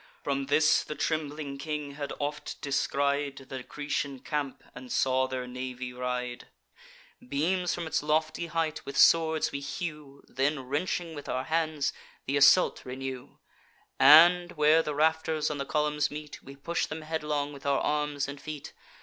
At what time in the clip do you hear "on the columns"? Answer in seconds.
15.51-16.09